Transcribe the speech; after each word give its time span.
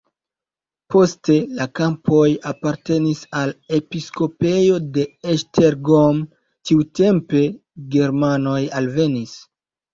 Poste 0.93 1.35
la 1.59 1.67
kampoj 1.79 2.23
apartenis 2.53 3.21
al 3.41 3.53
episkopejo 3.81 4.81
de 4.97 5.05
Esztergom, 5.35 6.25
tiutempe 6.73 7.47
germanoj 7.97 8.61
alvenis. 8.83 9.41